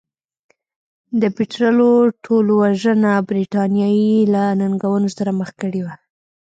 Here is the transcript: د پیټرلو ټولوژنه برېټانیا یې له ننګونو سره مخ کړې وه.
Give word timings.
د 1.21 1.23
پیټرلو 1.37 1.89
ټولوژنه 2.25 3.11
برېټانیا 3.29 3.89
یې 4.03 4.13
له 4.33 4.43
ننګونو 4.59 5.09
سره 5.17 5.31
مخ 5.39 5.49
کړې 5.61 5.81
وه. 5.85 5.95